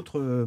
autre, 0.00 0.18
euh, 0.18 0.46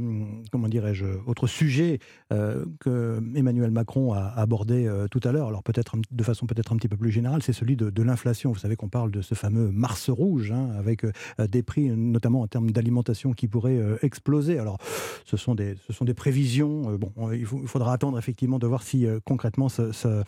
comment 0.52 0.68
dirais-je, 0.68 1.06
autre 1.28 1.46
sujet 1.46 2.00
euh, 2.32 2.66
que 2.80 3.22
Emmanuel 3.36 3.70
Macron 3.70 4.14
a 4.14 4.34
abordé 4.36 4.88
euh, 4.88 5.08
tout 5.08 5.20
à 5.24 5.32
l'heure, 5.32 5.48
alors 5.48 5.62
peut-être 5.62 5.96
de 6.10 6.24
façon 6.24 6.48
peut-être 6.48 6.74
un 6.74 6.78
petit 6.78 6.88
peu 6.88 6.98
plus 6.98 7.12
générale, 7.12 7.44
c'est 7.44 7.54
celui 7.54 7.76
de, 7.76 8.04
l'inflation. 8.04 8.52
Vous 8.52 8.60
savez 8.60 8.76
qu'on 8.76 8.90
parle 8.90 9.12
de 9.12 9.22
ce 9.22 9.36
fameux 9.36 9.72
Mars 9.72 10.10
rouge, 10.10 10.52
hein, 10.52 10.72
avec 10.78 11.06
des 11.40 11.64
prix, 11.64 11.90
notamment 11.90 12.42
en 12.42 12.48
termes 12.48 12.72
d'alimentation, 12.72 13.32
qui 13.32 13.48
pourraient 13.48 13.80
exploser. 14.02 14.60
Alors, 14.60 14.78
ce 15.24 15.38
sont 15.38 15.56
des, 15.56 15.76
ce 15.88 15.94
sont 15.94 16.04
des 16.04 16.14
prévisions. 16.14 16.98
bon, 16.98 17.32
il, 17.32 17.46
faudra 17.46 17.94
attendre 17.94 18.18
effectivement 18.18 18.60
de 18.60 18.68
voir 18.68 18.84
si 18.84 19.08
concrètement 19.24 19.70
cela 19.70 20.24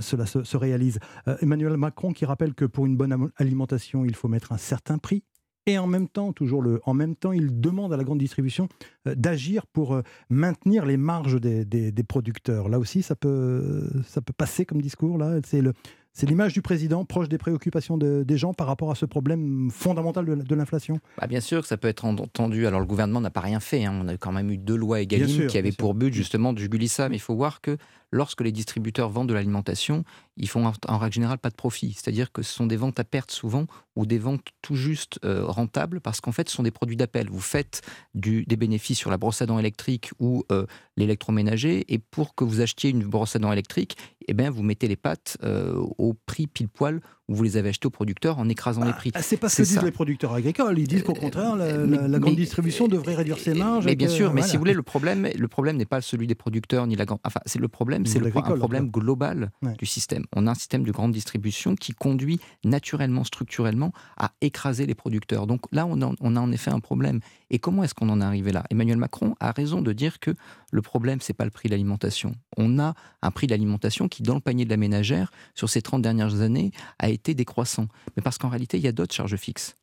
se, 0.00 0.42
se 0.42 0.56
réalise. 0.56 0.98
Emmanuel 1.40 1.76
Macron 1.76 2.12
qui 2.12 2.24
rappelle 2.24 2.54
que 2.54 2.64
pour 2.64 2.86
une 2.86 2.96
bonne 2.96 3.30
alimentation, 3.36 4.04
il 4.04 4.16
faut 4.16 4.28
mettre 4.28 4.50
un 4.50 4.58
certain 4.58 4.98
prix 4.98 5.22
et 5.66 5.78
en 5.78 5.86
même 5.86 6.08
temps, 6.08 6.32
toujours 6.32 6.62
le, 6.62 6.80
en 6.84 6.94
même 6.94 7.14
temps, 7.14 7.32
il 7.32 7.60
demande 7.60 7.92
à 7.92 7.96
la 7.96 8.04
grande 8.04 8.18
distribution 8.18 8.68
euh, 9.06 9.14
d'agir 9.14 9.66
pour 9.66 9.94
euh, 9.94 10.02
maintenir 10.28 10.84
les 10.84 10.96
marges 10.96 11.40
des, 11.40 11.64
des, 11.64 12.02
producteurs. 12.02 12.68
Là 12.68 12.78
aussi, 12.78 13.02
ça 13.02 13.14
peut, 13.14 13.88
ça 14.06 14.20
peut 14.20 14.32
passer 14.32 14.64
comme 14.66 14.82
discours. 14.82 15.18
Là, 15.18 15.38
c'est 15.44 15.60
le, 15.60 15.72
c'est 16.12 16.26
l'image 16.26 16.52
du 16.52 16.60
président 16.60 17.04
proche 17.04 17.28
des 17.28 17.38
préoccupations 17.38 17.96
des 17.96 18.36
gens 18.36 18.52
par 18.52 18.66
rapport 18.66 18.90
à 18.90 18.94
ce 18.94 19.06
problème 19.06 19.70
fondamental 19.70 20.26
de, 20.26 20.54
l'inflation 20.54 20.98
bah 21.18 21.26
Bien 21.26 21.40
sûr 21.40 21.62
que 21.62 21.66
ça 21.66 21.78
peut 21.78 21.88
être 21.88 22.04
entendu. 22.04 22.66
Alors 22.66 22.80
le 22.80 22.86
gouvernement 22.86 23.20
n'a 23.20 23.30
pas 23.30 23.40
rien 23.40 23.60
fait. 23.60 23.84
Hein. 23.84 23.98
On 24.02 24.08
a 24.08 24.16
quand 24.18 24.32
même 24.32 24.50
eu 24.50 24.58
deux 24.58 24.76
lois 24.76 25.00
égales 25.00 25.46
qui 25.46 25.56
avaient 25.56 25.72
pour 25.72 25.94
but 25.94 26.12
justement 26.12 26.52
de 26.52 26.58
juguler 26.58 26.88
ça. 26.88 27.08
Mais 27.08 27.16
il 27.16 27.20
faut 27.20 27.34
voir 27.34 27.62
que 27.62 27.78
lorsque 28.12 28.42
les 28.42 28.52
distributeurs 28.52 29.08
vendent 29.08 29.28
de 29.28 29.34
l'alimentation, 29.34 30.04
ils 30.36 30.48
font 30.48 30.70
en 30.86 30.98
règle 30.98 31.14
générale 31.14 31.38
pas 31.38 31.50
de 31.50 31.54
profit. 31.54 31.94
C'est-à-dire 31.94 32.30
que 32.30 32.42
ce 32.42 32.52
sont 32.52 32.66
des 32.66 32.76
ventes 32.76 33.00
à 33.00 33.04
perte 33.04 33.30
souvent 33.30 33.66
ou 33.96 34.06
des 34.06 34.18
ventes 34.18 34.46
tout 34.60 34.76
juste 34.76 35.18
euh, 35.24 35.44
rentables 35.44 36.00
parce 36.00 36.20
qu'en 36.20 36.32
fait 36.32 36.48
ce 36.48 36.56
sont 36.56 36.62
des 36.62 36.70
produits 36.70 36.96
d'appel. 36.96 37.28
Vous 37.28 37.40
faites 37.40 37.82
des 38.14 38.56
bénéfices 38.56 38.98
sur 38.98 39.10
la 39.10 39.16
brosse 39.16 39.42
à 39.42 39.46
dents 39.46 39.58
électrique 39.58 40.10
ou 40.20 40.44
euh, 40.52 40.66
l'électroménager 40.96 41.84
et 41.92 41.98
pour 41.98 42.34
que 42.34 42.44
vous 42.44 42.60
achetiez 42.60 42.90
une 42.90 43.04
brosse 43.04 43.34
à 43.36 43.38
dents 43.38 43.52
électrique, 43.52 43.96
eh 44.28 44.34
bien, 44.34 44.50
vous 44.50 44.62
mettez 44.62 44.88
les 44.88 44.96
pattes 44.96 45.36
euh, 45.42 45.74
au 45.98 46.14
prix 46.14 46.46
pile 46.46 46.68
poil 46.68 47.00
où 47.28 47.34
vous 47.34 47.42
les 47.42 47.56
avez 47.56 47.70
achetés 47.70 47.86
aux 47.86 47.90
producteurs 47.90 48.38
en 48.38 48.48
écrasant 48.48 48.82
les 48.84 48.90
ah, 48.90 48.94
prix. 48.94 49.12
C'est 49.20 49.36
pas 49.36 49.48
ce 49.48 49.58
que 49.58 49.62
disent 49.62 49.82
les 49.82 49.90
producteurs 49.90 50.34
agricoles. 50.34 50.78
Ils 50.78 50.88
disent 50.88 51.02
qu'au 51.02 51.14
contraire, 51.14 51.56
la, 51.56 52.18
grande 52.18 52.36
distribution 52.36 52.88
devrait 52.88 53.14
réduire 53.14 53.38
ses 53.38 53.54
marges. 53.54 53.84
Mais 53.84 53.96
bien 53.96 54.08
sûr, 54.08 54.32
mais 54.32 54.42
si 54.42 54.52
vous 54.52 54.60
voulez, 54.60 54.74
le 54.74 54.82
problème, 54.82 55.28
le 55.36 55.48
problème 55.48 55.76
n'est 55.76 55.84
pas 55.84 56.00
celui 56.00 56.26
des 56.26 56.34
producteurs 56.34 56.86
ni 56.86 56.96
la 56.96 57.04
grande. 57.04 57.20
Enfin, 57.24 57.40
c'est 57.46 57.60
le 57.60 57.68
problème, 57.68 58.06
c'est 58.06 58.24
un 58.24 58.56
problème 58.56 58.90
global 58.90 59.50
du 59.78 59.86
système. 59.86 60.24
On 60.34 60.46
a 60.46 60.50
un 60.50 60.54
système 60.54 60.84
de 60.84 60.92
grande 60.92 61.12
distribution 61.12 61.74
qui 61.74 61.92
conduit 61.92 62.40
naturellement, 62.64 63.24
structurellement, 63.24 63.92
à 64.16 64.32
écraser 64.40 64.86
les 64.86 64.94
producteurs. 64.94 65.46
Donc 65.46 65.62
là, 65.72 65.86
on 65.86 66.00
a, 66.02 66.12
on 66.20 66.36
a 66.36 66.40
en 66.40 66.52
effet 66.52 66.70
un 66.70 66.80
problème. 66.80 67.20
Et 67.50 67.58
comment 67.58 67.84
est-ce 67.84 67.94
qu'on 67.94 68.08
en 68.08 68.20
est 68.20 68.24
arrivé 68.24 68.50
là? 68.50 68.64
Emmanuel 68.70 68.96
Macron 68.96 69.34
a 69.38 69.52
raison 69.52 69.82
de 69.82 69.92
dire 69.92 70.20
que 70.20 70.34
le 70.70 70.82
problème, 70.82 71.20
c'est 71.20 71.34
pas 71.34 71.44
le 71.44 71.50
prix 71.50 71.68
de 71.68 71.74
l'alimentation. 71.74 72.34
On 72.56 72.78
a 72.78 72.94
un 73.20 73.30
prix 73.30 73.46
de 73.46 73.52
l'alimentation 73.52 74.08
qui, 74.08 74.22
dans 74.22 74.34
le 74.34 74.40
panier 74.40 74.64
de 74.64 74.70
la 74.70 74.78
ménagère, 74.78 75.30
sur 75.54 75.68
ces 75.68 75.82
30 75.82 76.00
dernières 76.00 76.40
années, 76.40 76.72
a 76.98 77.10
été 77.12 77.34
décroissant. 77.34 77.86
Mais 78.16 78.22
parce 78.22 78.38
qu'en 78.38 78.48
réalité, 78.48 78.78
il 78.78 78.82
y 78.84 78.88
a 78.88 78.92
d'autres 78.92 79.14
charges 79.14 79.36
fixes. 79.36 79.74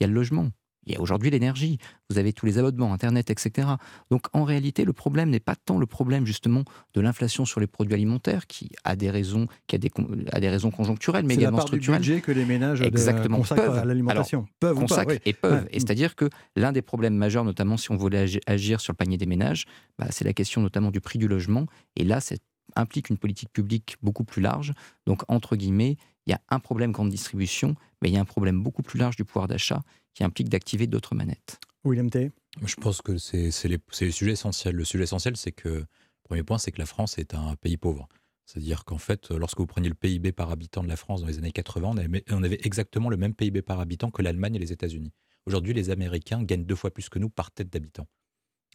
Il 0.00 0.04
y 0.04 0.06
a 0.06 0.08
le 0.08 0.14
logement, 0.14 0.50
il 0.88 0.94
y 0.94 0.96
a 0.96 1.00
aujourd'hui 1.00 1.30
l'énergie, 1.30 1.78
vous 2.08 2.18
avez 2.18 2.32
tous 2.32 2.46
les 2.46 2.58
abonnements, 2.58 2.92
Internet, 2.92 3.30
etc. 3.30 3.68
Donc 4.10 4.26
en 4.32 4.44
réalité, 4.44 4.84
le 4.84 4.94
problème 4.94 5.28
n'est 5.28 5.40
pas 5.40 5.54
tant 5.54 5.78
le 5.78 5.86
problème 5.86 6.24
justement 6.24 6.64
de 6.94 7.00
l'inflation 7.00 7.44
sur 7.44 7.60
les 7.60 7.66
produits 7.66 7.94
alimentaires, 7.94 8.46
qui 8.46 8.70
a 8.84 8.96
des 8.96 9.10
raisons, 9.10 9.48
qui 9.66 9.76
a 9.76 9.78
des, 9.78 9.90
a 10.32 10.40
des 10.40 10.48
raisons 10.48 10.70
conjoncturelles, 10.70 11.26
mais 11.26 11.34
également 11.34 11.58
la 11.58 11.62
part 11.62 11.68
structurelles. 11.68 12.00
Budget 12.00 12.20
que 12.22 12.32
les 12.32 12.46
ménages 12.46 12.80
Exactement. 12.80 13.36
consacrent 13.36 13.76
à 13.76 13.84
l'alimentation. 13.84 14.46
Peuvent 14.60 14.78
ou 14.78 14.86
pas, 14.86 15.04
et 15.26 15.32
peuvent. 15.34 15.66
Et 15.70 15.80
c'est-à-dire 15.80 16.16
que 16.16 16.30
l'un 16.56 16.72
des 16.72 16.82
problèmes 16.82 17.14
majeurs, 17.14 17.44
notamment 17.44 17.76
si 17.76 17.90
on 17.90 17.96
voulait 17.96 18.26
agir 18.46 18.80
sur 18.80 18.92
le 18.92 18.96
panier 18.96 19.18
des 19.18 19.26
ménages, 19.26 19.66
bah, 19.98 20.06
c'est 20.10 20.24
la 20.24 20.32
question 20.32 20.62
notamment 20.62 20.90
du 20.90 21.02
prix 21.02 21.18
du 21.18 21.28
logement. 21.28 21.66
Et 21.96 22.04
là, 22.04 22.20
ça 22.20 22.34
implique 22.78 23.10
une 23.10 23.18
politique 23.18 23.52
publique 23.52 23.96
beaucoup 24.02 24.24
plus 24.24 24.40
large. 24.40 24.72
Donc, 25.06 25.22
entre 25.28 25.56
guillemets, 25.56 25.96
il 26.26 26.30
y 26.30 26.34
a 26.34 26.40
un 26.48 26.60
problème 26.60 26.92
grande 26.92 27.10
distribution, 27.10 27.74
mais 28.00 28.08
il 28.08 28.14
y 28.14 28.16
a 28.16 28.20
un 28.20 28.24
problème 28.26 28.62
beaucoup 28.62 28.82
plus 28.82 28.98
large 28.98 29.16
du 29.16 29.24
pouvoir 29.24 29.48
d'achat 29.48 29.82
qui 30.14 30.24
implique 30.24 30.48
d'activer 30.48 30.86
d'autres 30.86 31.14
manettes. 31.14 31.58
William 31.84 32.10
T. 32.10 32.30
Je 32.64 32.74
pense 32.76 33.02
que 33.02 33.18
c'est 33.18 33.50
le 33.68 34.10
sujet 34.10 34.32
essentiel. 34.32 34.74
Le 34.74 34.84
sujet 34.84 35.04
essentiel, 35.04 35.36
c'est 35.36 35.52
que, 35.52 35.84
premier 36.24 36.42
point, 36.42 36.58
c'est 36.58 36.72
que 36.72 36.78
la 36.78 36.86
France 36.86 37.18
est 37.18 37.34
un 37.34 37.54
pays 37.56 37.76
pauvre. 37.76 38.08
C'est-à-dire 38.46 38.84
qu'en 38.84 38.98
fait, 38.98 39.30
lorsque 39.30 39.58
vous 39.58 39.66
preniez 39.66 39.88
le 39.88 39.94
PIB 39.94 40.32
par 40.32 40.50
habitant 40.50 40.82
de 40.82 40.88
la 40.88 40.96
France 40.96 41.20
dans 41.20 41.26
les 41.26 41.38
années 41.38 41.52
80, 41.52 41.94
on 42.30 42.42
avait, 42.42 42.58
exactement 42.64 43.10
le 43.10 43.16
même 43.16 43.34
PIB 43.34 43.62
par 43.62 43.78
habitant 43.78 44.10
que 44.10 44.22
l'Allemagne 44.22 44.54
et 44.54 44.58
les 44.58 44.72
États-Unis. 44.72 45.12
Aujourd'hui, 45.46 45.74
les 45.74 45.90
Américains 45.90 46.42
gagnent 46.42 46.64
deux 46.64 46.74
fois 46.74 46.90
plus 46.90 47.08
que 47.08 47.18
nous 47.18 47.30
par 47.30 47.50
tête 47.50 47.70
d'habitant, 47.70 48.06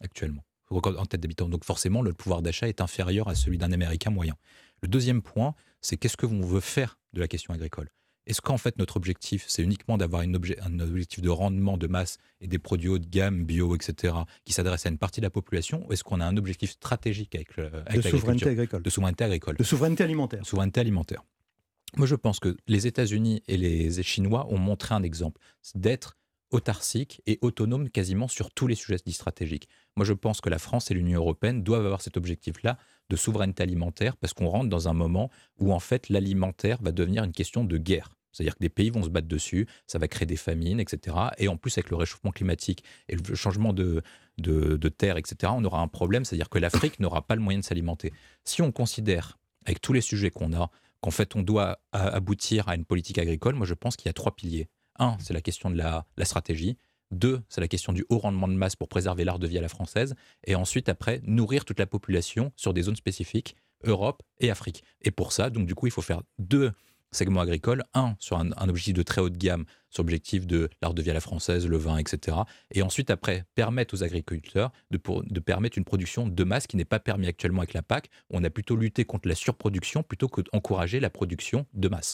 actuellement, 0.00 0.44
en 0.70 1.06
tête 1.06 1.20
d'habitant. 1.20 1.48
Donc 1.48 1.64
forcément, 1.64 2.02
le 2.02 2.12
pouvoir 2.12 2.42
d'achat 2.42 2.68
est 2.68 2.80
inférieur 2.80 3.28
à 3.28 3.34
celui 3.34 3.58
d'un 3.58 3.72
Américain 3.72 4.10
moyen. 4.10 4.34
Le 4.82 4.88
deuxième 4.88 5.22
point, 5.22 5.54
c'est 5.80 5.96
qu'est-ce 5.96 6.16
que 6.16 6.26
veut 6.26 6.60
faire 6.60 6.98
de 7.12 7.20
la 7.20 7.28
question 7.28 7.54
agricole? 7.54 7.90
Est-ce 8.26 8.40
qu'en 8.40 8.56
fait 8.56 8.78
notre 8.78 8.96
objectif, 8.96 9.44
c'est 9.48 9.62
uniquement 9.62 9.98
d'avoir 9.98 10.22
un 10.22 10.32
objectif 10.34 11.20
de 11.20 11.28
rendement 11.28 11.76
de 11.76 11.86
masse 11.86 12.16
et 12.40 12.46
des 12.46 12.58
produits 12.58 12.88
haut 12.88 12.98
de 12.98 13.06
gamme, 13.06 13.44
bio, 13.44 13.74
etc., 13.74 14.14
qui 14.44 14.54
s'adressent 14.54 14.86
à 14.86 14.88
une 14.88 14.98
partie 14.98 15.20
de 15.20 15.26
la 15.26 15.30
population, 15.30 15.86
ou 15.86 15.92
est-ce 15.92 16.04
qu'on 16.04 16.20
a 16.20 16.26
un 16.26 16.36
objectif 16.38 16.70
stratégique 16.70 17.34
avec, 17.34 17.56
le, 17.56 17.70
de 17.94 18.00
souveraineté 18.00 18.48
agricole 18.48 18.82
De 18.82 18.90
souveraineté 18.90 19.24
agricole. 19.24 19.56
De 19.56 19.64
souveraineté 19.64 20.04
alimentaire. 20.04 20.46
Souveraineté 20.46 20.80
alimentaire. 20.80 21.22
Moi, 21.96 22.06
je 22.06 22.14
pense 22.14 22.40
que 22.40 22.56
les 22.66 22.86
États-Unis 22.86 23.42
et 23.46 23.56
les 23.56 24.02
Chinois 24.02 24.46
ont 24.50 24.58
montré 24.58 24.94
un 24.94 25.02
exemple, 25.02 25.40
d'être 25.74 26.16
autarcique 26.54 27.20
et 27.26 27.38
autonome 27.42 27.90
quasiment 27.90 28.28
sur 28.28 28.50
tous 28.50 28.66
les 28.66 28.74
sujets 28.74 28.96
dits 29.04 29.12
stratégiques. 29.12 29.68
Moi, 29.96 30.06
je 30.06 30.12
pense 30.12 30.40
que 30.40 30.48
la 30.48 30.58
France 30.58 30.90
et 30.90 30.94
l'Union 30.94 31.20
européenne 31.20 31.62
doivent 31.62 31.84
avoir 31.84 32.00
cet 32.00 32.16
objectif-là 32.16 32.78
de 33.10 33.16
souveraineté 33.16 33.62
alimentaire 33.62 34.16
parce 34.16 34.32
qu'on 34.32 34.48
rentre 34.48 34.70
dans 34.70 34.88
un 34.88 34.92
moment 34.94 35.30
où 35.58 35.72
en 35.72 35.80
fait 35.80 36.08
l'alimentaire 36.08 36.78
va 36.80 36.92
devenir 36.92 37.24
une 37.24 37.32
question 37.32 37.64
de 37.64 37.76
guerre. 37.76 38.10
C'est-à-dire 38.32 38.54
que 38.54 38.60
des 38.60 38.68
pays 38.68 38.90
vont 38.90 39.02
se 39.02 39.08
battre 39.08 39.28
dessus, 39.28 39.66
ça 39.86 39.98
va 39.98 40.08
créer 40.08 40.26
des 40.26 40.36
famines, 40.36 40.80
etc. 40.80 41.16
Et 41.38 41.46
en 41.46 41.56
plus, 41.56 41.76
avec 41.78 41.90
le 41.90 41.96
réchauffement 41.96 42.32
climatique 42.32 42.82
et 43.08 43.16
le 43.16 43.34
changement 43.34 43.72
de, 43.72 44.02
de, 44.38 44.76
de 44.76 44.88
terre, 44.88 45.16
etc., 45.16 45.52
on 45.54 45.64
aura 45.64 45.80
un 45.80 45.88
problème, 45.88 46.24
c'est-à-dire 46.24 46.48
que 46.48 46.58
l'Afrique 46.58 46.98
n'aura 46.98 47.22
pas 47.22 47.36
le 47.36 47.40
moyen 47.42 47.60
de 47.60 47.64
s'alimenter. 47.64 48.12
Si 48.44 48.60
on 48.62 48.72
considère, 48.72 49.38
avec 49.66 49.80
tous 49.80 49.92
les 49.92 50.00
sujets 50.00 50.30
qu'on 50.30 50.52
a, 50.52 50.70
qu'en 51.00 51.12
fait 51.12 51.36
on 51.36 51.42
doit 51.42 51.78
aboutir 51.92 52.68
à 52.68 52.74
une 52.74 52.84
politique 52.84 53.18
agricole, 53.18 53.54
moi 53.54 53.66
je 53.66 53.74
pense 53.74 53.96
qu'il 53.96 54.06
y 54.06 54.10
a 54.10 54.14
trois 54.14 54.34
piliers. 54.34 54.68
Un, 54.98 55.16
c'est 55.20 55.34
la 55.34 55.40
question 55.40 55.70
de 55.70 55.76
la, 55.76 56.04
stratégie. 56.22 56.78
Deux, 57.10 57.42
c'est 57.48 57.60
la 57.60 57.68
question 57.68 57.92
du 57.92 58.04
haut 58.08 58.18
rendement 58.18 58.48
de 58.48 58.54
masse 58.54 58.76
pour 58.76 58.88
préserver 58.88 59.24
l'art 59.24 59.38
de 59.38 59.46
vie 59.46 59.58
à 59.58 59.62
la 59.62 59.68
française. 59.68 60.14
Et 60.44 60.54
ensuite, 60.54 60.88
après, 60.88 61.20
nourrir 61.24 61.64
toute 61.64 61.78
la 61.78 61.86
population 61.86 62.52
sur 62.56 62.74
des 62.74 62.82
zones 62.82 62.96
spécifiques, 62.96 63.56
Europe 63.84 64.22
et 64.40 64.50
Afrique. 64.50 64.82
Et 65.02 65.10
pour 65.10 65.32
ça, 65.32 65.50
donc 65.50 65.66
du 65.66 65.74
coup, 65.74 65.86
il 65.86 65.92
faut 65.92 66.02
faire 66.02 66.22
deux 66.38 66.72
segments 67.14 67.40
agricoles. 67.40 67.84
Un, 67.94 68.16
sur 68.18 68.38
un, 68.38 68.50
objectif 68.68 68.94
de 68.94 69.02
très 69.02 69.20
haut 69.20 69.30
de 69.30 69.38
gamme, 69.38 69.64
sur 69.90 70.02
l'objectif 70.02 70.46
de 70.46 70.68
l'art 70.82 70.94
de 70.94 71.02
vie 71.02 71.10
à 71.10 71.14
la 71.14 71.20
française, 71.20 71.66
le 71.66 71.76
vin, 71.76 71.96
etc. 71.96 72.36
Et 72.72 72.82
ensuite, 72.82 73.10
après, 73.10 73.44
permettre 73.54 73.94
aux 73.94 74.02
agriculteurs 74.02 74.72
de, 74.90 74.98
permettre 75.40 75.78
une 75.78 75.84
production 75.84 76.28
de 76.28 76.44
masse 76.44 76.66
qui 76.66 76.76
n'est 76.76 76.84
pas 76.84 77.00
permis 77.00 77.26
actuellement 77.26 77.60
avec 77.60 77.74
la 77.74 77.82
PAC. 77.82 78.10
On 78.30 78.44
a 78.44 78.50
plutôt 78.50 78.76
lutté 78.76 79.04
contre 79.04 79.28
la 79.28 79.34
surproduction 79.34 80.02
plutôt 80.02 80.28
que 80.28 80.42
d'encourager 80.42 81.00
la 81.00 81.10
production 81.10 81.66
de 81.72 81.88
masse. 81.88 82.12